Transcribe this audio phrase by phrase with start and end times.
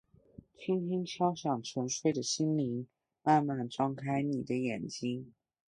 [0.57, 2.87] 輕輕敲醒沉睡的心靈，
[3.21, 5.31] 慢慢張開你地眼睛